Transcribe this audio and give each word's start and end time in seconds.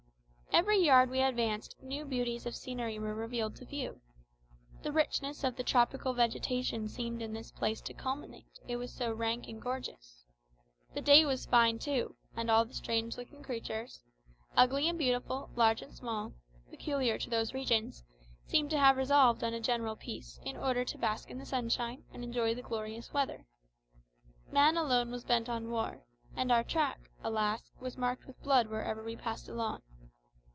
Every 0.53 0.77
yard 0.79 1.09
we 1.09 1.21
advanced 1.21 1.81
new 1.81 2.03
beauties 2.05 2.45
of 2.45 2.55
scenery 2.57 2.99
were 2.99 3.15
revealed 3.15 3.55
to 3.55 3.65
view. 3.65 4.01
The 4.83 4.91
richness 4.91 5.43
of 5.45 5.55
the 5.55 5.63
tropical 5.63 6.13
vegetation 6.13 6.87
seemed 6.89 7.21
in 7.21 7.33
this 7.33 7.51
place 7.51 7.79
to 7.81 7.93
culminate, 7.95 8.59
it 8.67 8.75
was 8.75 8.93
so 8.93 9.11
rank 9.13 9.47
and 9.47 9.61
gorgeous. 9.61 10.23
The 10.93 11.01
day 11.01 11.25
was 11.25 11.45
fine, 11.47 11.79
too, 11.79 12.15
and 12.35 12.51
all 12.51 12.65
the 12.65 12.73
strange 12.75 13.15
looking 13.17 13.41
creatures 13.41 14.03
ugly 14.55 14.87
and 14.89 14.99
beautiful, 14.99 15.49
large 15.55 15.81
and 15.81 15.95
small 15.95 16.33
peculiar 16.69 17.17
to 17.17 17.29
those 17.29 17.53
regions, 17.55 18.03
seemed 18.45 18.69
to 18.71 18.77
have 18.77 18.97
resolved 18.97 19.43
on 19.45 19.53
a 19.53 19.61
general 19.61 19.95
peace 19.95 20.37
in 20.45 20.57
order 20.57 20.83
to 20.83 20.97
bask 20.97 21.31
in 21.31 21.39
the 21.39 21.45
sunshine 21.45 22.03
and 22.13 22.23
enjoy 22.25 22.53
the 22.53 22.61
glorious 22.61 23.13
weather. 23.13 23.45
Man 24.51 24.75
alone 24.77 25.11
was 25.11 25.23
bent 25.23 25.47
on 25.49 25.71
war, 25.71 26.03
and 26.35 26.51
our 26.51 26.63
track, 26.63 27.09
alas! 27.23 27.71
was 27.79 27.97
marked 27.97 28.25
with 28.27 28.43
blood 28.43 28.67
wherever 28.67 29.01
we 29.01 29.15
passed 29.15 29.47
along. 29.47 29.81